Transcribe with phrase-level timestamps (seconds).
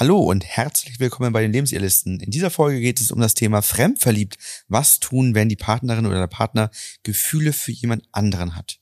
[0.00, 2.20] Hallo und herzlich willkommen bei den Lebensirrlisten.
[2.20, 4.36] In dieser Folge geht es um das Thema Fremdverliebt.
[4.68, 6.70] Was tun, wenn die Partnerin oder der Partner
[7.02, 8.78] Gefühle für jemand anderen hat?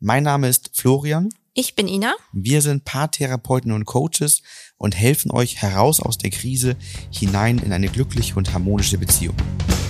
[0.00, 1.28] Mein Name ist Florian.
[1.52, 2.14] Ich bin Ina.
[2.32, 4.40] Wir sind Paartherapeuten und Coaches
[4.78, 6.76] und helfen euch heraus aus der Krise
[7.10, 9.36] hinein in eine glückliche und harmonische Beziehung.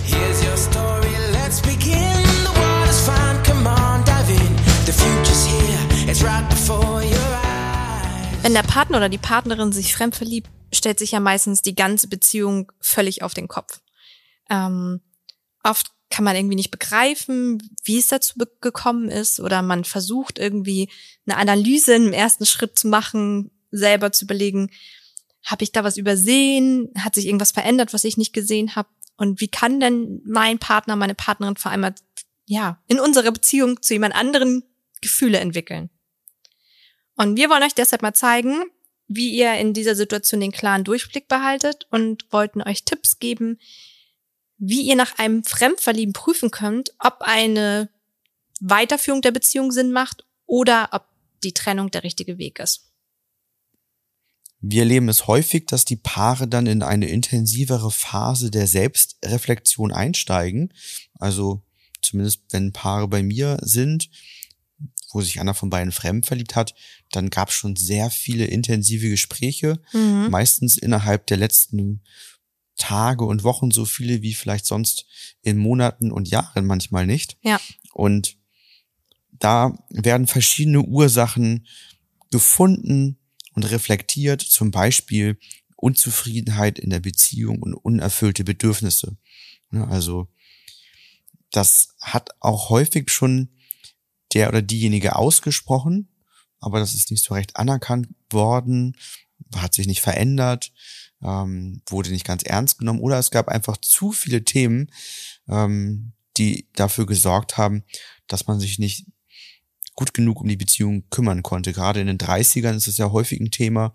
[0.05, 2.21] Here's your story, let's begin.
[2.43, 4.55] The world is fine, come on, dive in.
[4.85, 7.02] The future's here, it's right before.
[8.43, 12.09] Wenn der Partner oder die Partnerin sich fremd verliebt, stellt sich ja meistens die ganze
[12.09, 13.79] Beziehung völlig auf den Kopf.
[14.49, 14.99] Ähm,
[15.63, 20.89] oft kann man irgendwie nicht begreifen, wie es dazu gekommen ist oder man versucht irgendwie
[21.25, 24.71] eine Analyse im ersten Schritt zu machen, selber zu überlegen,
[25.45, 29.39] habe ich da was übersehen, hat sich irgendwas verändert, was ich nicht gesehen habe und
[29.39, 31.95] wie kann denn mein Partner, meine Partnerin vor allem
[32.45, 34.63] ja, in unserer Beziehung zu jemand anderen
[34.99, 35.89] Gefühle entwickeln.
[37.15, 38.63] Und wir wollen euch deshalb mal zeigen,
[39.07, 43.59] wie ihr in dieser Situation den klaren Durchblick behaltet und wollten euch Tipps geben,
[44.57, 47.89] wie ihr nach einem Fremdverlieben prüfen könnt, ob eine
[48.59, 51.05] Weiterführung der Beziehung Sinn macht oder ob
[51.43, 52.89] die Trennung der richtige Weg ist.
[54.65, 60.73] Wir erleben es häufig, dass die Paare dann in eine intensivere Phase der Selbstreflexion einsteigen.
[61.15, 61.61] Also
[62.01, 64.09] zumindest wenn Paare bei mir sind,
[65.11, 66.73] wo sich einer von beiden fremd verliebt hat,
[67.15, 70.29] dann gab es schon sehr viele intensive Gespräche, mhm.
[70.29, 72.01] meistens innerhalb der letzten
[72.75, 75.05] Tage und Wochen so viele wie vielleicht sonst
[75.41, 77.37] in Monaten und Jahren manchmal nicht.
[77.43, 77.59] Ja.
[77.93, 78.37] Und
[79.31, 81.67] da werden verschiedene Ursachen
[82.31, 83.19] gefunden
[83.53, 85.37] und reflektiert, zum Beispiel
[85.75, 89.17] Unzufriedenheit in der Beziehung und unerfüllte Bedürfnisse.
[89.71, 90.27] Also
[91.51, 93.49] das hat auch häufig schon
[94.33, 96.07] der oder diejenige ausgesprochen,
[96.63, 98.95] aber das ist nicht so recht anerkannt worden,
[99.55, 100.71] hat sich nicht verändert
[101.23, 104.91] ähm, wurde nicht ganz ernst genommen oder es gab einfach zu viele Themen,
[105.47, 107.83] ähm, die dafür gesorgt haben,
[108.27, 109.05] dass man sich nicht
[109.95, 111.71] gut genug um die Beziehung kümmern konnte.
[111.71, 113.93] Gerade in den 30ern ist es ja häufig ein Thema,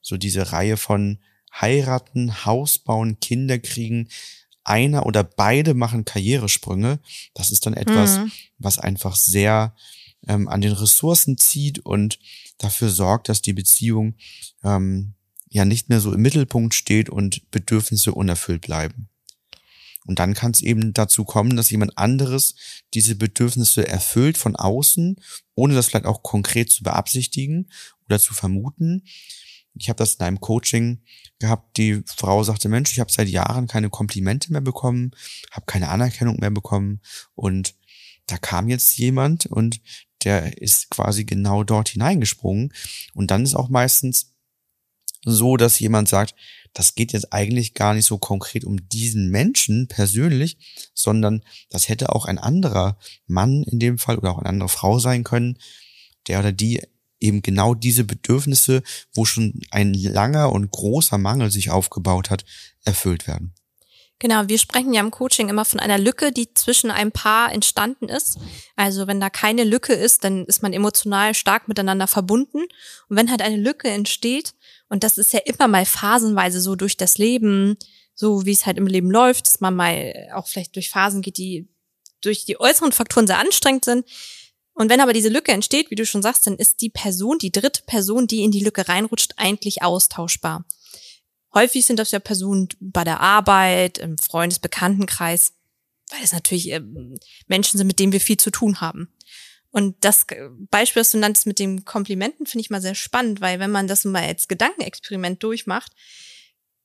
[0.00, 1.18] so diese Reihe von
[1.52, 4.08] heiraten, Haus bauen, Kinder kriegen,
[4.62, 7.00] einer oder beide machen Karrieresprünge.
[7.34, 8.32] Das ist dann etwas, mhm.
[8.58, 9.74] was einfach sehr
[10.26, 12.18] ähm, an den Ressourcen zieht und
[12.58, 14.14] dafür sorgt, dass die Beziehung
[14.62, 15.14] ähm,
[15.48, 19.08] ja nicht mehr so im Mittelpunkt steht und Bedürfnisse unerfüllt bleiben.
[20.06, 22.54] Und dann kann es eben dazu kommen, dass jemand anderes
[22.94, 25.16] diese Bedürfnisse erfüllt von außen,
[25.54, 27.70] ohne das vielleicht auch konkret zu beabsichtigen
[28.06, 29.04] oder zu vermuten.
[29.74, 31.02] Ich habe das in einem Coaching
[31.38, 35.12] gehabt, die Frau sagte, Mensch, ich habe seit Jahren keine Komplimente mehr bekommen,
[35.50, 37.00] habe keine Anerkennung mehr bekommen
[37.34, 37.74] und
[38.26, 39.80] da kam jetzt jemand und
[40.24, 42.72] der ist quasi genau dort hineingesprungen.
[43.14, 44.34] Und dann ist auch meistens
[45.24, 46.34] so, dass jemand sagt,
[46.72, 52.14] das geht jetzt eigentlich gar nicht so konkret um diesen Menschen persönlich, sondern das hätte
[52.14, 55.58] auch ein anderer Mann in dem Fall oder auch eine andere Frau sein können,
[56.28, 56.80] der oder die
[57.18, 58.82] eben genau diese Bedürfnisse,
[59.12, 62.44] wo schon ein langer und großer Mangel sich aufgebaut hat,
[62.84, 63.54] erfüllt werden.
[64.20, 68.10] Genau, wir sprechen ja im Coaching immer von einer Lücke, die zwischen einem Paar entstanden
[68.10, 68.38] ist.
[68.76, 72.58] Also wenn da keine Lücke ist, dann ist man emotional stark miteinander verbunden.
[73.08, 74.52] Und wenn halt eine Lücke entsteht,
[74.90, 77.78] und das ist ja immer mal phasenweise so durch das Leben,
[78.14, 81.38] so wie es halt im Leben läuft, dass man mal auch vielleicht durch Phasen geht,
[81.38, 81.66] die
[82.20, 84.04] durch die äußeren Faktoren sehr anstrengend sind.
[84.74, 87.52] Und wenn aber diese Lücke entsteht, wie du schon sagst, dann ist die Person, die
[87.52, 90.66] dritte Person, die in die Lücke reinrutscht, eigentlich austauschbar.
[91.54, 95.52] Häufig sind das ja Personen bei der Arbeit, im Freundesbekanntenkreis,
[96.10, 97.18] weil es natürlich ähm,
[97.48, 99.12] Menschen sind, mit denen wir viel zu tun haben.
[99.72, 100.26] Und das
[100.70, 103.86] Beispiel, das du nanntest mit den Komplimenten, finde ich mal sehr spannend, weil wenn man
[103.86, 105.92] das mal als Gedankenexperiment durchmacht,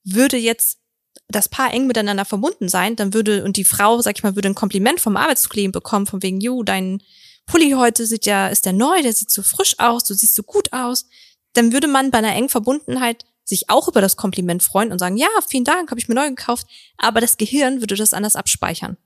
[0.04, 0.80] würde jetzt
[1.28, 4.50] das Paar eng miteinander verbunden sein, dann würde, und die Frau, sag ich mal, würde
[4.50, 7.02] ein Kompliment vom Arbeitskollegen bekommen, von wegen, jo, dein
[7.48, 10.44] Pulli heute sieht ja, ist der neu, der sieht so frisch aus, du siehst so
[10.44, 11.08] gut aus,
[11.54, 15.18] dann würde man bei einer engen Verbundenheit sich auch über das Kompliment freuen und sagen,
[15.18, 18.98] ja, vielen Dank, habe ich mir neu gekauft, aber das Gehirn würde das anders abspeichern.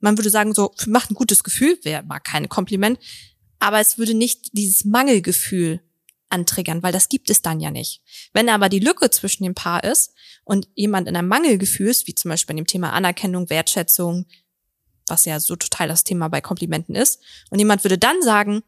[0.00, 2.98] Man würde sagen, so, macht ein gutes Gefühl, wäre mal kein Kompliment,
[3.60, 5.80] aber es würde nicht dieses Mangelgefühl
[6.30, 8.02] antriggern, weil das gibt es dann ja nicht.
[8.32, 10.14] Wenn aber die Lücke zwischen dem Paar ist
[10.44, 14.26] und jemand in einem Mangelgefühl ist, wie zum Beispiel in dem Thema Anerkennung, Wertschätzung,
[15.06, 17.20] was ja so total das Thema bei Komplimenten ist,
[17.50, 18.62] und jemand würde dann sagen,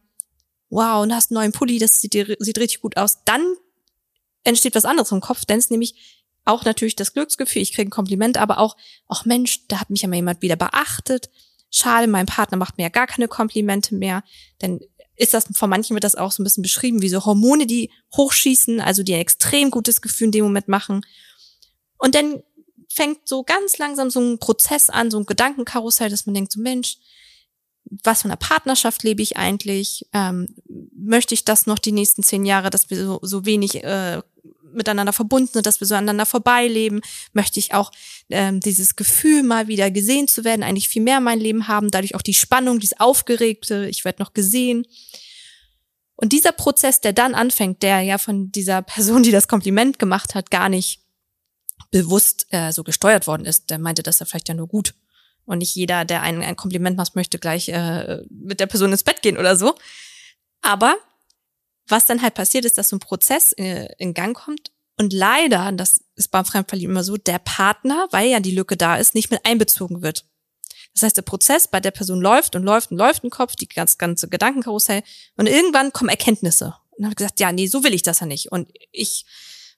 [0.71, 3.43] wow, und hast einen neuen Pulli, das sieht, sieht richtig gut aus, dann
[4.45, 7.93] entsteht was anderes im Kopf, denn es nämlich auch natürlich das Glücksgefühl, ich kriege ein
[7.93, 8.77] Kompliment, aber auch,
[9.09, 11.31] ach Mensch, da hat mich ja mal jemand wieder beachtet.
[11.71, 14.25] Schade, mein Partner macht mir ja gar keine Komplimente mehr.
[14.61, 14.81] Denn
[15.17, 17.91] ist das, von manchen wird das auch so ein bisschen beschrieben, wie so Hormone, die
[18.17, 21.07] hochschießen, also die ein extrem gutes Gefühl in dem Moment machen.
[21.99, 22.43] Und dann
[22.89, 26.61] fängt so ganz langsam so ein Prozess an, so ein Gedankenkarussell, dass man denkt, so
[26.61, 26.99] Mensch,
[27.85, 30.07] was für eine Partnerschaft lebe ich eigentlich?
[30.13, 30.55] Ähm,
[30.97, 34.23] möchte ich das noch die nächsten zehn Jahre, dass wir so, so wenig äh,
[34.73, 37.01] miteinander verbunden sind, dass wir so aneinander vorbeileben?
[37.33, 37.91] Möchte ich auch
[38.31, 41.91] ähm, dieses Gefühl, mal wieder gesehen zu werden, eigentlich viel mehr in meinem Leben haben,
[41.91, 44.87] dadurch auch die Spannung, dieses Aufgeregte, ich werde noch gesehen.
[46.17, 50.35] Und dieser Prozess, der dann anfängt, der ja von dieser Person, die das Kompliment gemacht
[50.35, 51.01] hat, gar nicht
[51.91, 54.95] bewusst äh, so gesteuert worden ist, der meinte das ja vielleicht ja nur gut.
[55.45, 59.03] Und nicht jeder, der einen ein Kompliment macht, möchte gleich äh, mit der Person ins
[59.03, 59.75] Bett gehen oder so.
[60.61, 60.97] Aber
[61.89, 65.73] was dann halt passiert, ist, dass so ein Prozess in, in Gang kommt und leider,
[65.73, 69.31] das ist beim Fremdverlieben immer so, der Partner, weil ja die Lücke da ist, nicht
[69.31, 70.27] mit einbezogen wird.
[70.95, 73.69] Das heißt, der Prozess bei der Person läuft und läuft und läuft im Kopf, die
[73.69, 75.03] ganze, ganze Gedankenkarussell
[75.37, 76.75] und irgendwann kommen Erkenntnisse.
[76.91, 78.53] Und dann gesagt, ja, nee, so will ich das ja nicht.
[78.53, 79.25] Und ich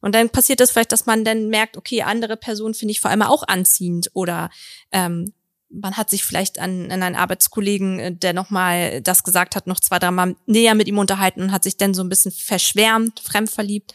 [0.00, 3.10] und dann passiert das vielleicht, dass man dann merkt, okay, andere Personen finde ich vor
[3.10, 4.50] allem auch anziehend oder
[4.92, 5.32] ähm,
[5.80, 9.80] man hat sich vielleicht an, an einen Arbeitskollegen, äh, der nochmal das gesagt hat, noch
[9.80, 13.20] zwei, drei Mal näher mit ihm unterhalten und hat sich dann so ein bisschen verschwärmt,
[13.20, 13.94] fremdverliebt.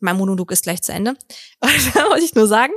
[0.00, 1.16] Mein Monolog ist gleich zu Ende.
[1.60, 1.68] Da
[2.10, 2.72] wollte ich nur sagen,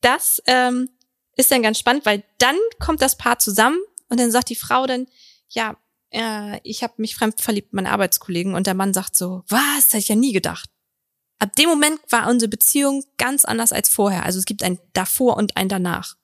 [0.00, 0.88] das ähm,
[1.36, 3.78] ist dann ganz spannend, weil dann kommt das Paar zusammen
[4.08, 5.06] und dann sagt die Frau dann,
[5.48, 5.76] ja,
[6.10, 8.54] äh, ich habe mich fremdverliebt, mein Arbeitskollegen.
[8.54, 10.68] Und der Mann sagt so, was, hätte ich ja nie gedacht.
[11.38, 14.24] Ab dem Moment war unsere Beziehung ganz anders als vorher.
[14.24, 16.16] Also es gibt ein davor und ein danach.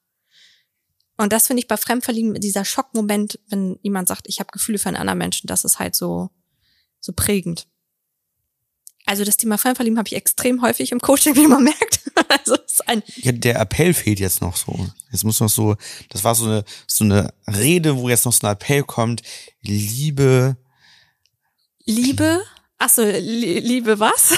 [1.16, 4.88] Und das finde ich bei Fremdverlieben, dieser Schockmoment, wenn jemand sagt, ich habe Gefühle für
[4.88, 6.30] einen anderen Menschen, das ist halt so,
[7.00, 7.66] so prägend.
[9.06, 12.00] Also das Thema Fremdverlieben habe ich extrem häufig im Coaching, wie man merkt.
[12.28, 14.88] Also ist ein ja, der Appell fehlt jetzt noch so.
[15.12, 15.76] Jetzt muss noch so,
[16.08, 19.22] das war so eine, so eine Rede, wo jetzt noch so ein Appell kommt.
[19.60, 20.56] Liebe.
[21.84, 22.42] Liebe?
[22.78, 24.36] Ach so, Liebe was?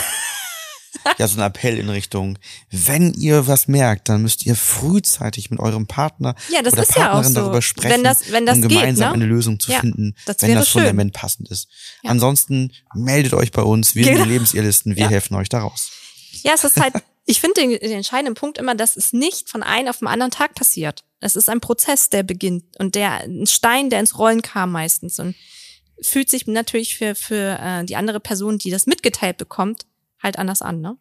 [1.18, 2.38] Ja so ein Appell in Richtung,
[2.70, 6.88] wenn ihr was merkt, dann müsst ihr frühzeitig mit eurem Partner ja, das oder ist
[6.94, 7.34] Partnerin ja auch so.
[7.34, 9.24] darüber sprechen, wenn das, wenn das um gemeinsam geht, ne?
[9.24, 10.82] eine Lösung zu Ja, finden, das wenn das schön.
[10.82, 11.68] Fundament passend ist.
[12.02, 12.10] Ja.
[12.10, 14.24] Ansonsten meldet euch bei uns, wir sind Genau.
[14.24, 15.08] die Lebensirrlisten, wir Ja.
[15.10, 15.90] helfen euch daraus.
[16.42, 16.94] Ja, es ist halt,
[17.26, 20.30] ich finde den, den entscheidenden Punkt immer, dass es nicht von einem auf den anderen
[20.30, 21.04] Tag passiert.
[21.20, 25.18] Es ist ein Prozess, der beginnt und der, ein Stein, der ins Rollen kam meistens
[25.18, 25.34] und
[26.00, 29.84] fühlt sich natürlich für, für äh, die andere Person, die das mitgeteilt bekommt,
[30.22, 30.96] halt anders an, ne?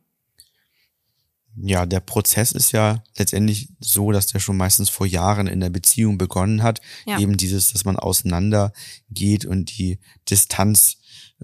[1.60, 5.72] Ja, der Prozess ist ja letztendlich so, dass der schon meistens vor Jahren in der
[5.72, 6.81] Beziehung begonnen hat.
[7.08, 7.18] Ja.
[7.19, 8.74] Eben dieses, dass man auseinander
[9.10, 9.98] geht und die
[10.30, 10.98] Distanz,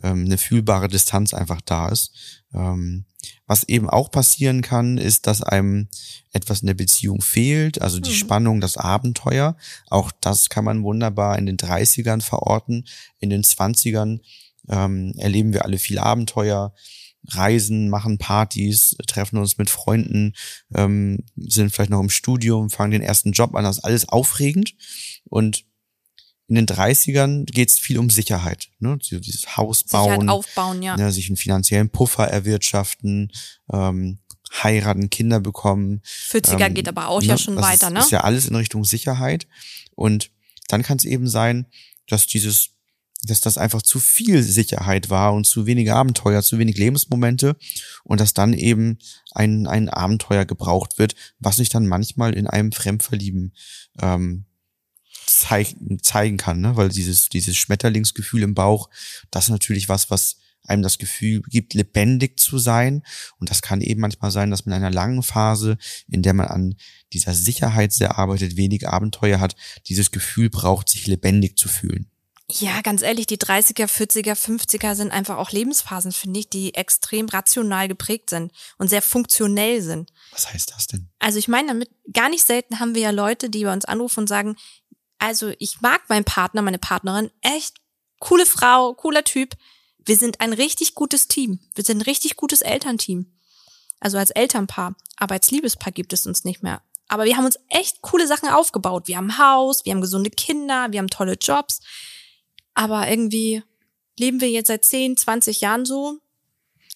[0.04, 2.12] ähm, eine fühlbare Distanz einfach da ist.
[2.54, 3.06] Ähm,
[3.48, 5.88] was eben auch passieren kann, ist, dass einem
[6.32, 8.16] etwas in der Beziehung fehlt, also die Mhm.
[8.16, 9.58] Spannung, das Abenteuer.
[9.88, 12.86] Auch das kann man wunderbar in den 30ern verorten.
[13.20, 14.20] In den 20ern
[14.70, 16.74] ähm, erleben wir alle viel Abenteuer,
[17.30, 20.34] reisen, machen Partys, treffen uns mit Freunden,
[20.76, 24.76] ähm, sind vielleicht noch im Studium, fangen den ersten Job an, das ist alles aufregend.
[25.26, 25.66] Und
[26.48, 28.70] in den 30ern geht es viel um Sicherheit.
[28.80, 28.98] Ne?
[29.00, 30.98] Dieses Haus Sicherheit bauen, aufbauen, ja.
[30.98, 33.32] ne, sich einen finanziellen Puffer erwirtschaften,
[33.72, 34.20] ähm,
[34.62, 36.02] heiraten, Kinder bekommen.
[36.30, 38.00] 40er Ähm, geht aber auch ja ne, schon das weiter, ist, ne?
[38.00, 39.48] Ist ja alles in Richtung Sicherheit.
[39.96, 40.32] Und
[40.68, 41.66] dann kann es eben sein,
[42.08, 42.72] dass dieses,
[43.26, 47.56] dass das einfach zu viel Sicherheit war und zu wenige Abenteuer, zu wenig Lebensmomente
[48.04, 49.00] und dass dann eben
[49.32, 53.54] ein, ein Abenteuer gebraucht wird, was sich dann manchmal in einem Fremdverlieben
[54.02, 54.46] ähm,
[55.26, 56.76] zeigen, zeigen kann, ne?
[56.76, 58.90] weil dieses, dieses Schmetterlingsgefühl im Bauch,
[59.32, 63.04] das ist natürlich was, was einem das Gefühl gibt, lebendig zu sein.
[63.38, 65.78] Und das kann eben manchmal sein, dass man in einer langen Phase,
[66.08, 66.76] in der man an
[67.12, 69.56] dieser Sicherheit sehr arbeitet, wenig Abenteuer hat,
[69.88, 72.10] dieses Gefühl braucht, sich lebendig zu fühlen.
[72.50, 77.30] Ja, ganz ehrlich, die 30er, 40er, 50er sind einfach auch Lebensphasen, finde ich, die extrem
[77.30, 80.12] rational geprägt sind und sehr funktionell sind.
[80.32, 81.10] Was heißt das denn?
[81.20, 84.22] Also ich meine damit, gar nicht selten haben wir ja Leute, die bei uns anrufen
[84.22, 84.58] und sagen,
[85.20, 87.78] also ich mag meinen Partner, meine Partnerin, echt
[88.20, 89.56] coole Frau, cooler Typ.
[90.06, 91.62] Wir sind ein richtig gutes Team.
[91.76, 93.38] Wir sind ein richtig gutes Elternteam.
[94.02, 94.96] Also als Elternpaar.
[95.16, 96.82] Aber als Liebespaar gibt es uns nicht mehr.
[97.08, 99.08] Aber wir haben uns echt coole Sachen aufgebaut.
[99.08, 101.80] Wir haben Haus, wir haben gesunde Kinder, wir haben tolle Jobs.
[102.74, 103.64] Aber irgendwie
[104.18, 106.20] leben wir jetzt seit 10, 20 Jahren so.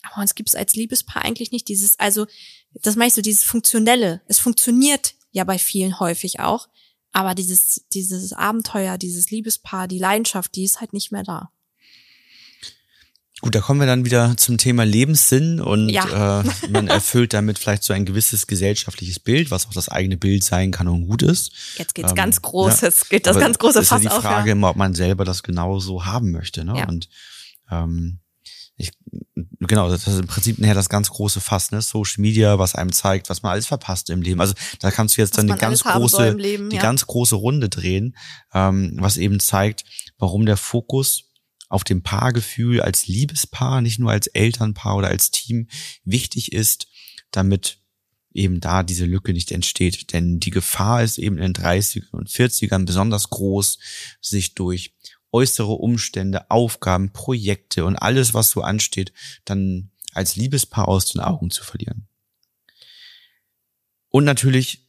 [0.04, 2.28] Aber uns gibt es als Liebespaar eigentlich nicht dieses, also
[2.74, 4.22] das meine ich so, dieses Funktionelle.
[4.28, 6.68] Es funktioniert ja bei vielen häufig auch.
[7.12, 11.52] Aber dieses, dieses Abenteuer, dieses Liebespaar, die Leidenschaft, die ist halt nicht mehr da.
[13.42, 16.42] Gut, da kommen wir dann wieder zum Thema Lebenssinn und ja.
[16.42, 20.44] äh, man erfüllt damit vielleicht so ein gewisses gesellschaftliches Bild, was auch das eigene Bild
[20.44, 21.52] sein kann und gut ist.
[21.78, 23.98] Jetzt geht's ähm, ganz großes, ja, geht das ganz große Fass auf.
[24.00, 24.52] ist ja die Frage auf, ja.
[24.54, 26.66] immer, ob man selber das genauso haben möchte.
[26.66, 26.80] Ne?
[26.80, 26.88] Ja.
[26.88, 27.10] Und
[27.70, 28.20] ähm,
[28.80, 28.92] ich,
[29.60, 31.82] genau, das ist im Prinzip nachher das ganz große Fass, ne?
[31.82, 34.40] Social Media, was einem zeigt, was man alles verpasst im Leben.
[34.40, 37.70] Also da kannst du jetzt was dann die ganz große, Leben, die ganz große Runde
[37.70, 38.16] drehen,
[38.54, 39.84] ähm, was eben zeigt,
[40.20, 41.27] warum der Fokus
[41.70, 45.68] auf dem Paargefühl als Liebespaar, nicht nur als Elternpaar oder als Team
[46.04, 46.88] wichtig ist,
[47.32, 47.80] damit
[48.34, 50.14] eben da diese Lücke nicht entsteht.
[50.14, 53.80] Denn die Gefahr ist eben in den 30ern und 40ern besonders groß,
[54.22, 54.94] sich durch
[55.32, 59.12] äußere Umstände, Aufgaben, Projekte und alles, was so ansteht,
[59.44, 62.08] dann als Liebespaar aus den Augen zu verlieren.
[64.10, 64.88] Und natürlich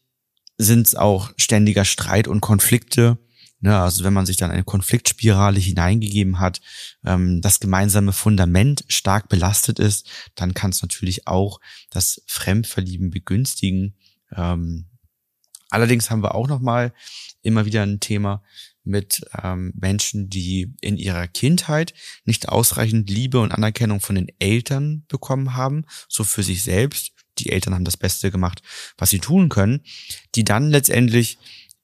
[0.57, 3.19] sind es auch ständiger Streit und Konflikte,
[3.61, 6.61] Ne, also wenn man sich dann eine Konfliktspirale hineingegeben hat,
[7.05, 11.59] ähm, das gemeinsame Fundament stark belastet ist, dann kann es natürlich auch
[11.91, 13.97] das Fremdverlieben begünstigen.
[14.33, 14.87] Ähm,
[15.71, 16.93] allerdings haben wir auch noch mal
[17.43, 18.45] immer wieder ein Thema
[18.85, 25.05] mit ähm, Menschen, die in ihrer Kindheit nicht ausreichend Liebe und Anerkennung von den Eltern
[25.09, 27.13] bekommen haben, so für sich selbst.
[27.39, 28.63] Die Eltern haben das Beste gemacht,
[28.97, 29.81] was sie tun können,
[30.35, 31.39] die dann letztendlich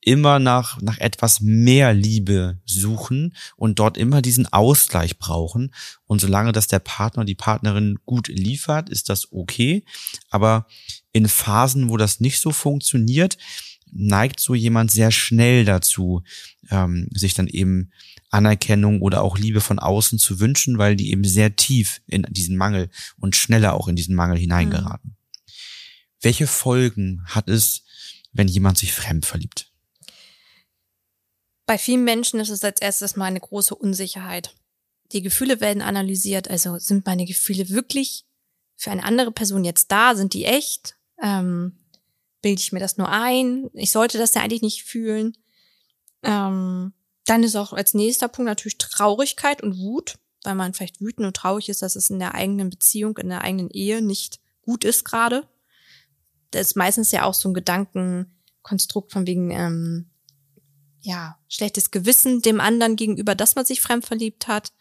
[0.04, 5.74] immer nach, nach etwas mehr Liebe suchen und dort immer diesen Ausgleich brauchen.
[6.06, 9.84] Und solange das der Partner, die Partnerin gut liefert, ist das okay.
[10.30, 10.66] Aber
[11.12, 13.38] in Phasen, wo das nicht so funktioniert,
[13.90, 16.22] neigt so jemand sehr schnell dazu,
[16.70, 17.90] ähm, sich dann eben
[18.30, 22.56] Anerkennung oder auch Liebe von außen zu wünschen, weil die eben sehr tief in diesen
[22.56, 25.10] Mangel und schneller auch in diesen Mangel hineingeraten.
[25.10, 25.16] Mhm.
[26.20, 27.84] Welche Folgen hat es,
[28.32, 29.70] wenn jemand sich fremd verliebt?
[31.66, 34.54] Bei vielen Menschen ist es als erstes mal eine große Unsicherheit.
[35.12, 38.26] Die Gefühle werden analysiert, also sind meine Gefühle wirklich
[38.76, 40.14] für eine andere Person jetzt da?
[40.14, 40.96] Sind die echt?
[41.22, 41.78] Ähm,
[42.42, 43.70] bilde ich mir das nur ein?
[43.72, 45.36] Ich sollte das ja eigentlich nicht fühlen.
[46.22, 46.92] Ähm,
[47.24, 51.36] dann ist auch als nächster Punkt natürlich Traurigkeit und Wut, weil man vielleicht wütend und
[51.36, 55.04] traurig ist, dass es in der eigenen Beziehung, in der eigenen Ehe nicht gut ist
[55.04, 55.48] gerade.
[56.50, 60.10] Das ist meistens ja auch so ein Gedankenkonstrukt von wegen, ähm,
[61.04, 64.72] ja, schlechtes Gewissen dem anderen gegenüber, dass man sich fremd verliebt hat.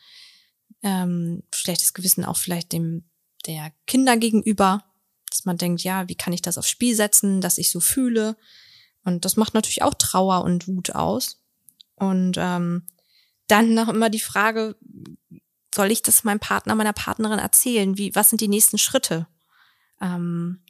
[0.82, 3.04] Ähm, schlechtes Gewissen auch vielleicht dem
[3.46, 4.86] der Kinder gegenüber,
[5.30, 8.38] dass man denkt, ja, wie kann ich das aufs Spiel setzen, dass ich so fühle.
[9.04, 11.44] Und das macht natürlich auch Trauer und Wut aus.
[11.96, 12.88] Und ähm,
[13.48, 14.78] dann noch immer die Frage,
[15.76, 17.98] soll ich das meinem Partner, meiner Partnerin erzählen?
[17.98, 19.28] Wie, was sind die nächsten Schritte?
[20.00, 20.62] Ähm,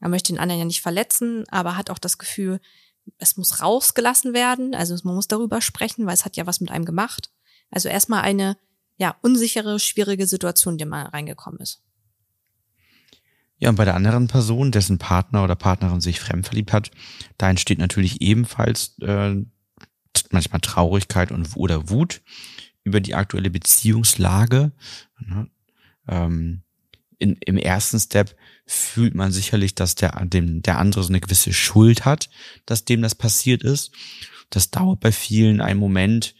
[0.00, 2.60] er möchte den anderen ja nicht verletzen, aber hat auch das Gefühl,
[3.18, 6.70] es muss rausgelassen werden, also man muss darüber sprechen, weil es hat ja was mit
[6.70, 7.30] einem gemacht.
[7.70, 8.56] Also erstmal eine
[8.96, 11.82] ja unsichere, schwierige Situation, in die man reingekommen ist.
[13.58, 16.90] Ja, und bei der anderen Person, dessen Partner oder Partnerin sich fremd verliebt hat,
[17.38, 19.34] da entsteht natürlich ebenfalls äh,
[20.30, 22.22] manchmal Traurigkeit und oder Wut
[22.84, 24.72] über die aktuelle Beziehungslage.
[25.18, 25.50] Ne?
[26.06, 26.62] Ähm,
[27.18, 31.52] in, Im ersten Step fühlt man sicherlich, dass der, dem, der andere so eine gewisse
[31.52, 32.30] Schuld hat,
[32.66, 33.90] dass dem das passiert ist.
[34.50, 36.34] Das dauert bei vielen einen Moment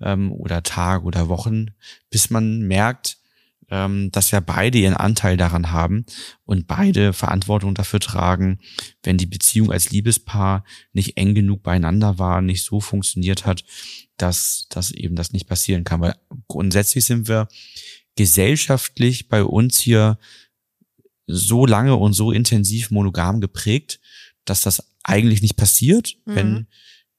[0.00, 1.72] ähm, oder Tag oder Wochen,
[2.10, 3.18] bis man merkt,
[3.70, 6.04] ähm, dass ja beide ihren Anteil daran haben
[6.44, 8.58] und beide Verantwortung dafür tragen,
[9.02, 13.64] wenn die Beziehung als Liebespaar nicht eng genug beieinander war, nicht so funktioniert hat,
[14.16, 16.00] dass, dass eben das nicht passieren kann.
[16.00, 16.16] Weil
[16.48, 17.48] grundsätzlich sind wir
[18.16, 20.18] gesellschaftlich bei uns hier
[21.26, 24.00] so lange und so intensiv monogam geprägt,
[24.44, 26.34] dass das eigentlich nicht passiert, mhm.
[26.34, 26.66] wenn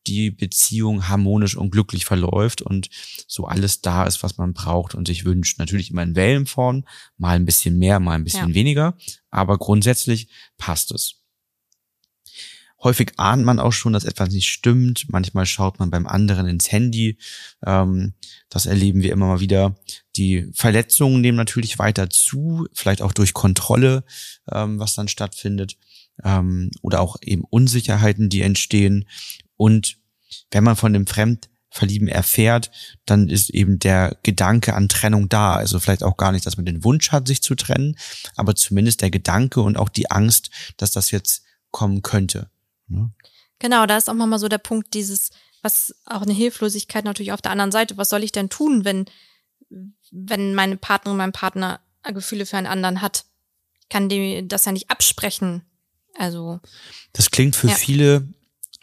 [0.08, 2.90] die Beziehung harmonisch und glücklich verläuft und
[3.28, 5.60] so alles da ist, was man braucht und sich wünscht.
[5.60, 6.84] Natürlich immer in Wellenform,
[7.18, 8.56] mal ein bisschen mehr, mal ein bisschen ja.
[8.56, 8.98] weniger,
[9.30, 11.23] aber grundsätzlich passt es.
[12.84, 15.06] Häufig ahnt man auch schon, dass etwas nicht stimmt.
[15.08, 17.18] Manchmal schaut man beim anderen ins Handy.
[17.66, 18.14] Ähm,
[18.50, 19.76] das erleben wir immer mal wieder.
[20.18, 24.04] Die Verletzungen nehmen natürlich weiter zu, vielleicht auch durch Kontrolle,
[24.52, 25.78] ähm, was dann stattfindet.
[26.24, 29.08] Ähm, oder auch eben Unsicherheiten, die entstehen.
[29.56, 29.98] Und
[30.52, 32.70] wenn man von dem Fremdverlieben erfährt,
[33.06, 35.54] dann ist eben der Gedanke an Trennung da.
[35.54, 37.96] Also vielleicht auch gar nicht, dass man den Wunsch hat, sich zu trennen,
[38.36, 42.50] aber zumindest der Gedanke und auch die Angst, dass das jetzt kommen könnte.
[42.88, 43.12] Ne?
[43.60, 47.42] Genau, da ist auch mal so der Punkt, dieses, was auch eine Hilflosigkeit natürlich auf
[47.42, 47.98] der anderen Seite.
[47.98, 49.06] Was soll ich denn tun, wenn,
[50.12, 51.80] wenn meine Partnerin, mein Partner
[52.14, 53.26] Gefühle für einen anderen hat?
[53.90, 55.64] Kann dem das ja nicht absprechen.
[56.16, 56.60] Also.
[57.14, 57.76] Das klingt für ja.
[57.76, 58.28] viele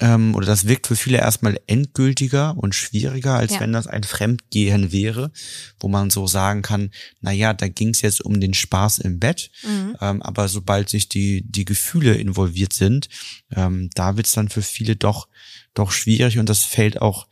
[0.01, 3.61] ähm, oder das wirkt für viele erstmal endgültiger und schwieriger, als Ja.
[3.61, 5.31] wenn das ein Fremdgehen wäre,
[5.79, 6.91] wo man so sagen kann,
[7.21, 9.97] na ja, da ging es jetzt um den Spaß im Bett, Mhm.
[10.01, 13.09] ähm, aber sobald sich die, die Gefühle involviert sind,
[13.55, 15.29] ähm, da wird es dann für viele doch,
[15.75, 17.29] doch schwierig und das fällt auch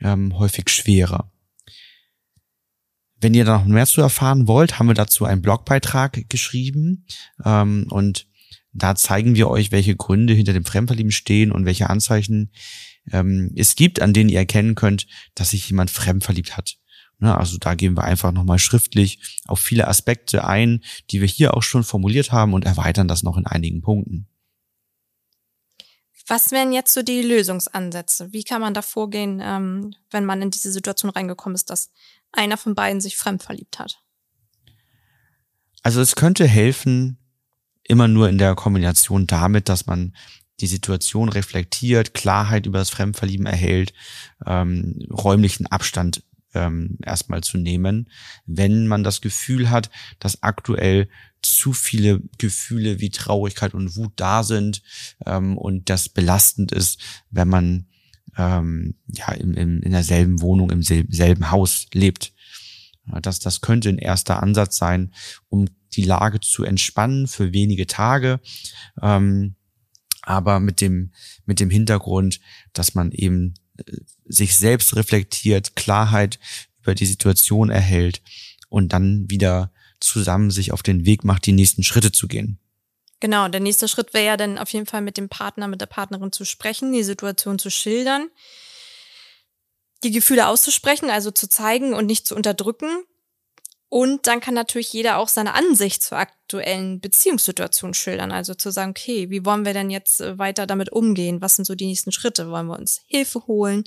[0.00, 1.30] ähm, häufig schwerer.
[3.20, 7.06] Wenn ihr da noch mehr zu erfahren wollt, haben wir dazu einen Blogbeitrag geschrieben
[7.44, 8.26] ähm, und
[8.72, 12.52] da zeigen wir euch, welche Gründe hinter dem Fremdverlieben stehen und welche Anzeichen
[13.10, 16.76] ähm, es gibt, an denen ihr erkennen könnt, dass sich jemand fremdverliebt hat.
[17.18, 21.54] Ne, also da gehen wir einfach nochmal schriftlich auf viele Aspekte ein, die wir hier
[21.54, 24.26] auch schon formuliert haben und erweitern das noch in einigen Punkten.
[26.26, 28.32] Was wären jetzt so die Lösungsansätze?
[28.32, 31.90] Wie kann man da vorgehen, ähm, wenn man in diese Situation reingekommen ist, dass
[32.32, 34.00] einer von beiden sich fremd verliebt hat?
[35.82, 37.18] Also es könnte helfen,
[37.92, 40.14] immer nur in der Kombination damit, dass man
[40.60, 43.92] die Situation reflektiert, Klarheit über das Fremdverlieben erhält,
[44.46, 48.08] ähm, räumlichen Abstand ähm, erstmal zu nehmen,
[48.46, 51.10] wenn man das Gefühl hat, dass aktuell
[51.42, 54.82] zu viele Gefühle wie Traurigkeit und Wut da sind
[55.26, 56.98] ähm, und das belastend ist,
[57.30, 57.86] wenn man
[58.38, 62.32] ähm, ja im, im, in derselben Wohnung, im selben, Haus lebt.
[63.20, 65.12] Das, das könnte ein erster Ansatz sein,
[65.50, 68.40] um die Lage zu entspannen für wenige Tage,
[69.00, 69.56] ähm,
[70.22, 71.12] aber mit dem,
[71.46, 72.40] mit dem Hintergrund,
[72.72, 73.82] dass man eben äh,
[74.24, 76.38] sich selbst reflektiert, Klarheit
[76.80, 78.22] über die Situation erhält
[78.68, 82.58] und dann wieder zusammen sich auf den Weg macht, die nächsten Schritte zu gehen.
[83.20, 85.86] Genau, der nächste Schritt wäre ja dann auf jeden Fall mit dem Partner, mit der
[85.86, 88.28] Partnerin zu sprechen, die Situation zu schildern,
[90.02, 93.04] die Gefühle auszusprechen, also zu zeigen und nicht zu unterdrücken.
[93.92, 98.32] Und dann kann natürlich jeder auch seine Ansicht zur aktuellen Beziehungssituation schildern.
[98.32, 101.42] Also zu sagen, okay, wie wollen wir denn jetzt äh, weiter damit umgehen?
[101.42, 102.50] Was sind so die nächsten Schritte?
[102.50, 103.84] Wollen wir uns Hilfe holen?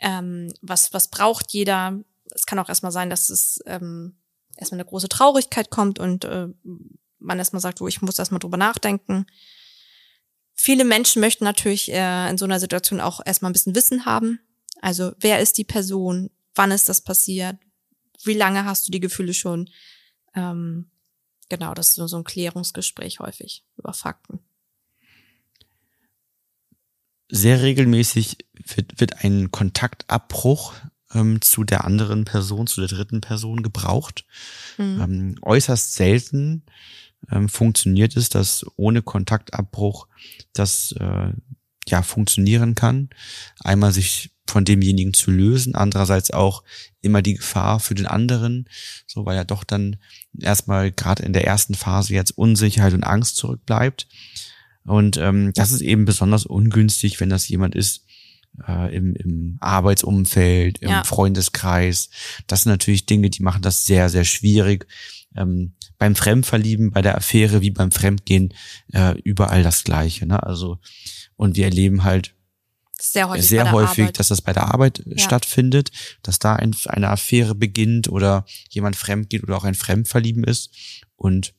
[0.00, 2.00] Ähm, was, was braucht jeder?
[2.34, 4.16] Es kann auch erstmal sein, dass es ähm,
[4.56, 6.48] erstmal eine große Traurigkeit kommt und äh,
[7.20, 9.24] man erstmal sagt, oh, ich muss erstmal drüber nachdenken.
[10.52, 14.40] Viele Menschen möchten natürlich äh, in so einer Situation auch erstmal ein bisschen Wissen haben.
[14.82, 16.30] Also wer ist die Person?
[16.56, 17.54] Wann ist das passiert?
[18.24, 19.70] Wie lange hast du die Gefühle schon?
[20.34, 20.90] Ähm,
[21.48, 24.40] genau, das ist so, so ein Klärungsgespräch häufig über Fakten.
[27.30, 30.74] Sehr regelmäßig wird, wird ein Kontaktabbruch
[31.14, 34.24] ähm, zu der anderen Person, zu der dritten Person gebraucht.
[34.78, 35.00] Mhm.
[35.00, 36.64] Ähm, äußerst selten
[37.30, 40.08] ähm, funktioniert es, dass ohne Kontaktabbruch
[40.52, 41.32] das äh,
[41.90, 43.10] ja funktionieren kann.
[43.60, 46.62] Einmal sich von demjenigen zu lösen, andererseits auch
[47.02, 48.68] immer die Gefahr für den anderen,
[49.06, 49.96] so weil er doch dann
[50.38, 54.08] erstmal gerade in der ersten Phase jetzt Unsicherheit und Angst zurückbleibt.
[54.84, 58.04] Und ähm, das ist eben besonders ungünstig, wenn das jemand ist,
[58.66, 61.04] äh, im, im Arbeitsumfeld, im Ja.
[61.04, 62.08] Freundeskreis.
[62.46, 64.86] Das sind natürlich Dinge, die machen das sehr, sehr schwierig.
[65.36, 68.54] Ähm, beim Fremdverlieben, bei der Affäre wie beim Fremdgehen
[68.92, 70.26] äh, überall das Gleiche.
[70.26, 70.42] Ne?
[70.42, 70.78] Also
[71.38, 72.34] und wir erleben halt
[73.00, 73.48] Sehr häufig.
[73.48, 74.18] sehr häufig, Arbeit.
[74.18, 75.18] dass das bei der Arbeit Ja.
[75.18, 75.90] stattfindet,
[76.22, 80.70] dass da ein, eine Affäre beginnt oder jemand fremd geht oder auch ein Fremdverlieben ist.
[81.16, 81.54] Und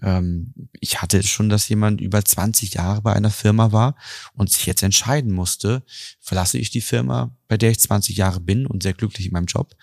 [0.00, 3.96] ähm, ich hatte schon, dass jemand über 20 Jahre bei einer Firma war
[4.34, 5.82] und sich jetzt entscheiden musste,
[6.20, 9.46] verlasse ich die Firma, bei der ich 20 Jahre bin und sehr glücklich in meinem
[9.46, 9.74] Job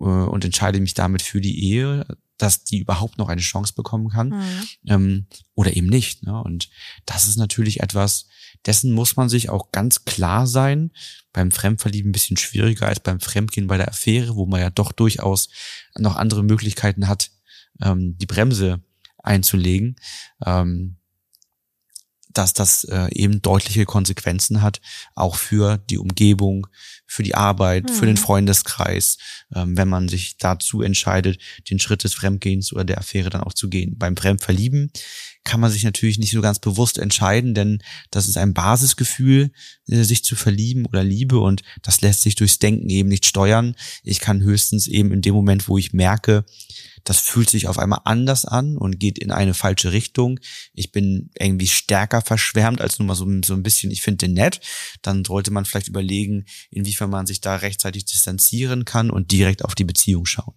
[0.00, 2.04] äh, und entscheide mich damit für die Ehe,
[2.38, 4.68] dass die überhaupt noch eine Chance bekommen kann Mhm.
[4.86, 6.22] ähm, oder eben nicht.
[6.24, 6.42] Ne?
[6.42, 6.68] Und
[7.06, 8.26] das ist natürlich etwas,
[8.66, 10.90] dessen muss man sich auch ganz klar sein.
[11.32, 14.92] Beim Fremdverlieben ein bisschen schwieriger als beim Fremdgehen bei der Affäre, wo man ja doch
[14.92, 15.48] durchaus
[15.96, 17.30] noch andere Möglichkeiten hat,
[17.80, 18.82] ähm, die Bremse
[19.22, 19.96] einzulegen.
[20.44, 20.96] Ähm,
[22.34, 24.80] dass das äh, eben deutliche Konsequenzen hat,
[25.14, 26.66] auch für die Umgebung,
[27.14, 28.20] für die Arbeit, für den Mhm.
[28.20, 29.18] Freundeskreis,
[29.54, 31.38] ähm, wenn man sich dazu entscheidet,
[31.70, 33.96] den Schritt des Fremdgehens oder der Affäre dann auch zu gehen.
[33.96, 34.90] Beim Fremdverlieben
[35.44, 39.52] kann man sich natürlich nicht so ganz bewusst entscheiden, denn das ist ein Basisgefühl,
[39.88, 43.76] äh, sich zu verlieben oder Liebe und das lässt sich durchs Denken eben nicht steuern.
[44.02, 46.44] Ich kann höchstens eben in dem Moment, wo ich merke,
[47.04, 50.40] das fühlt sich auf einmal anders an und geht in eine falsche Richtung.
[50.72, 54.32] Ich bin irgendwie stärker verschwärmt als nur mal so, so ein bisschen, ich finde den
[54.32, 54.60] nett.
[55.02, 59.74] Dann sollte man vielleicht überlegen, inwiefern man sich da rechtzeitig distanzieren kann und direkt auf
[59.74, 60.54] die Beziehung schauen.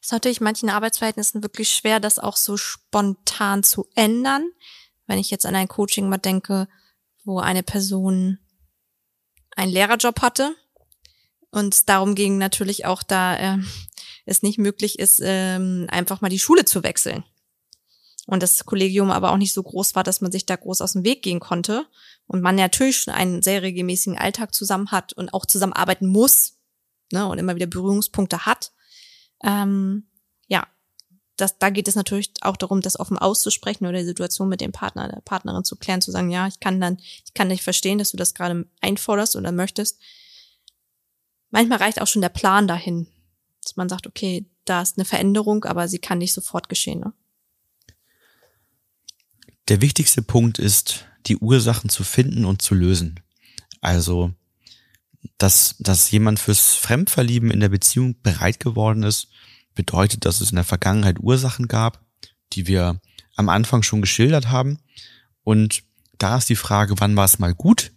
[0.00, 4.46] Ist natürlich manchen Arbeitsverhältnissen wirklich schwer, das auch so spontan zu ändern.
[5.06, 6.68] Wenn ich jetzt an ein Coaching mal denke,
[7.24, 8.38] wo eine Person
[9.56, 10.54] einen Lehrerjob hatte
[11.50, 13.66] und es darum ging natürlich auch da ähm,
[14.26, 17.24] es nicht möglich ist, ähm, einfach mal die Schule zu wechseln.
[18.26, 20.92] und das Kollegium aber auch nicht so groß war, dass man sich da groß aus
[20.92, 21.86] dem Weg gehen konnte
[22.26, 26.58] und man natürlich schon einen sehr regelmäßigen Alltag zusammen hat und auch zusammenarbeiten muss
[27.12, 28.72] ne, und immer wieder Berührungspunkte hat,
[29.42, 30.08] ähm,
[30.48, 30.66] ja,
[31.36, 34.72] das, da geht es natürlich auch darum, das offen auszusprechen oder die Situation mit dem
[34.72, 37.98] Partner, der Partnerin zu klären, zu sagen, ja, ich kann dann, ich kann nicht verstehen,
[37.98, 40.00] dass du das gerade einforderst oder möchtest.
[41.50, 43.08] Manchmal reicht auch schon der Plan dahin,
[43.62, 47.00] dass man sagt, okay, da ist eine Veränderung, aber sie kann nicht sofort geschehen.
[47.00, 47.12] Ne?
[49.68, 53.20] Der wichtigste Punkt ist, die Ursachen zu finden und zu lösen.
[53.80, 54.32] Also,
[55.38, 59.28] dass, dass jemand fürs Fremdverlieben in der Beziehung bereit geworden ist,
[59.74, 62.04] bedeutet, dass es in der Vergangenheit Ursachen gab,
[62.52, 63.00] die wir
[63.36, 64.78] am Anfang schon geschildert haben.
[65.42, 65.82] Und
[66.18, 67.92] da ist die Frage, wann war es mal gut?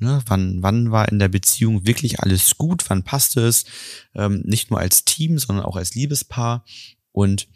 [0.00, 2.88] Ne, wann, wann war in der Beziehung wirklich alles gut?
[2.88, 3.64] Wann passte es?
[4.14, 6.64] Ähm, nicht nur als Team, sondern auch als Liebespaar.
[7.10, 7.48] Und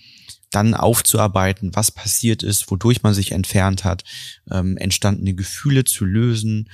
[0.52, 4.04] dann aufzuarbeiten, was passiert ist, wodurch man sich entfernt hat,
[4.50, 6.70] ähm, entstandene Gefühle zu lösen,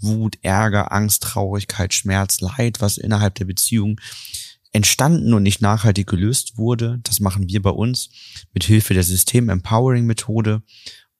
[0.00, 4.00] Wut, Ärger, Angst, Traurigkeit, Schmerz, Leid, was innerhalb der Beziehung
[4.72, 7.00] entstanden und nicht nachhaltig gelöst wurde.
[7.04, 8.10] Das machen wir bei uns
[8.52, 10.62] mit Hilfe der System Empowering Methode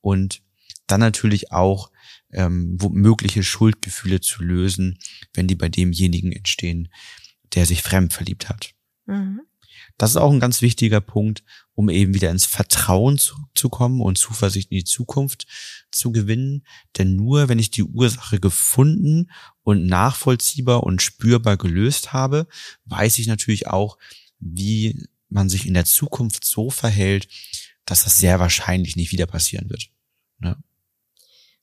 [0.01, 0.43] und
[0.87, 1.91] dann natürlich auch
[2.33, 4.99] ähm, mögliche Schuldgefühle zu lösen,
[5.35, 6.89] wenn die bei demjenigen entstehen,
[7.55, 8.75] der sich fremd verliebt hat.
[9.07, 9.43] Mhm.
[9.99, 14.71] Das ist auch ein ganz wichtiger Punkt, um eben wieder ins Vertrauen zurückzukommen und Zuversicht
[14.71, 15.47] in die Zukunft
[15.91, 16.67] zu gewinnen.
[16.99, 19.31] Denn nur wenn ich die Ursache gefunden
[19.63, 22.47] und nachvollziehbar und spürbar gelöst habe,
[22.85, 23.99] weiß ich natürlich auch,
[24.39, 27.29] wie man sich in der Zukunft so verhält,
[27.87, 29.89] dass das sehr wahrscheinlich nicht wieder passieren wird.
[30.39, 30.63] Ne?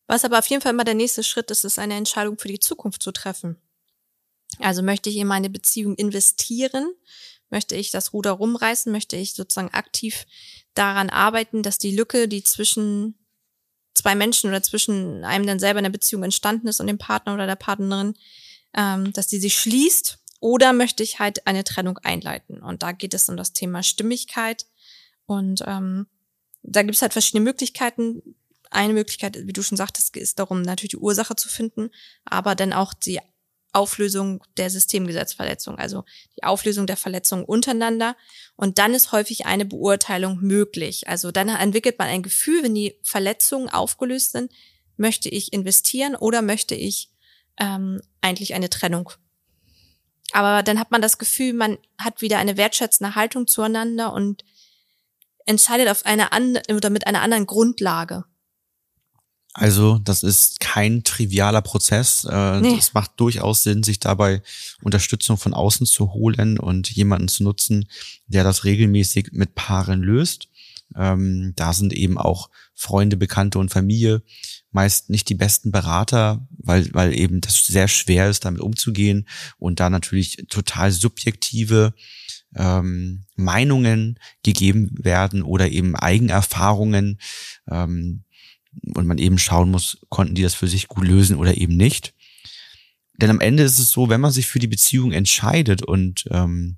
[0.08, 2.60] Was aber auf jeden Fall immer der nächste Schritt ist, ist eine Entscheidung für die
[2.60, 3.58] Zukunft zu treffen.
[4.58, 6.92] Also möchte ich in meine Beziehung investieren
[7.50, 8.92] Möchte ich das Ruder rumreißen?
[8.92, 10.26] Möchte ich sozusagen aktiv
[10.74, 13.16] daran arbeiten, dass die Lücke, die zwischen
[13.94, 17.34] zwei Menschen oder zwischen einem dann selber in der Beziehung entstanden ist und dem Partner
[17.34, 18.14] oder der Partnerin,
[18.74, 20.20] ähm, dass die sich schließt?
[20.42, 22.62] Oder möchte ich halt eine Trennung einleiten?
[22.62, 24.66] Und da geht es um das Thema Stimmigkeit.
[25.26, 26.08] Und ähm,
[26.64, 28.36] da gibt es halt verschiedene Möglichkeiten.
[28.72, 31.90] Eine Möglichkeit, wie du schon sagtest, ist darum, natürlich die Ursache zu finden,
[32.24, 33.20] aber dann auch die
[33.72, 36.04] Auflösung der Systemgesetzverletzung, also
[36.38, 38.16] die Auflösung der Verletzungen untereinander.
[38.56, 41.08] Und dann ist häufig eine Beurteilung möglich.
[41.08, 44.52] Also dann entwickelt man ein Gefühl, wenn die Verletzungen aufgelöst sind,
[44.98, 47.10] möchte ich investieren oder möchte ich
[47.60, 49.12] ähm, eigentlich eine Trennung.
[50.32, 54.44] Aber dann hat man das Gefühl, man hat wieder eine wertschätzende Haltung zueinander und
[55.46, 58.26] entscheidet auf eine andere oder mit einer anderen Grundlage.
[59.54, 62.26] Also das ist kein trivialer Prozess.
[62.30, 62.78] Äh, nee.
[62.78, 64.42] Es macht durchaus Sinn, sich dabei
[64.82, 67.90] Unterstützung von außen zu holen und jemanden zu nutzen,
[68.28, 70.50] der das regelmäßig mit Paaren löst.
[70.96, 74.24] Ähm, da sind eben auch Freunde, Bekannte und Familie
[74.72, 79.80] meist nicht die besten Berater, weil, weil eben das sehr schwer ist, damit umzugehen und
[79.80, 81.94] da natürlich total subjektive
[82.56, 87.20] ähm, Meinungen gegeben werden oder eben Eigenerfahrungen.
[87.70, 88.24] Ähm,
[88.96, 92.14] und man eben schauen muss, konnten die das für sich gut lösen oder eben nicht.
[93.18, 96.78] Denn am Ende ist es so, wenn man sich für die Beziehung entscheidet und ähm,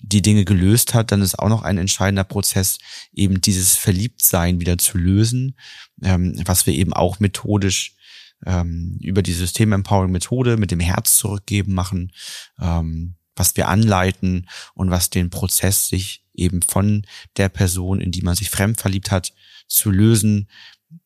[0.00, 2.78] die Dinge gelöst hat, dann ist auch noch ein entscheidender Prozess,
[3.12, 5.56] eben dieses Verliebtsein wieder zu lösen,
[6.02, 7.96] ähm, was wir eben auch methodisch
[8.44, 12.12] ähm, über die System-Empowering-Methode mit dem Herz zurückgeben machen,
[12.60, 18.22] ähm, was wir anleiten und was den Prozess sich eben von der Person, in die
[18.22, 19.32] man sich fremd verliebt hat,
[19.66, 20.48] zu lösen,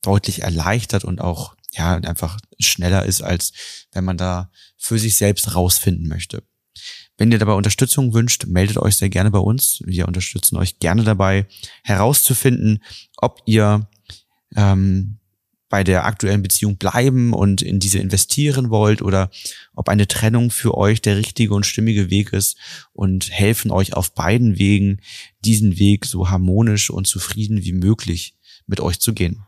[0.02, 3.52] deutlich erleichtert und auch ja einfach schneller ist, als
[3.92, 6.42] wenn man da für sich selbst rausfinden möchte.
[7.16, 9.82] Wenn ihr dabei Unterstützung wünscht, meldet euch sehr gerne bei uns.
[9.84, 11.46] Wir unterstützen euch gerne dabei,
[11.84, 12.82] herauszufinden,
[13.18, 13.88] ob ihr
[14.56, 15.18] ähm,
[15.68, 19.30] bei der aktuellen Beziehung bleiben und in diese investieren wollt oder
[19.74, 22.56] ob eine Trennung für euch der richtige und stimmige Weg ist
[22.92, 25.00] und helfen euch auf beiden Wegen,
[25.44, 28.34] diesen Weg so harmonisch und zufrieden wie möglich
[28.66, 29.44] mit euch zu gehen.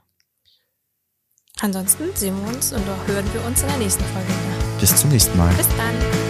[1.60, 4.32] Ansonsten sehen wir uns und hören wir uns in der nächsten Folge
[4.80, 5.52] Bis zum nächsten Mal.
[5.54, 6.21] Bis dann.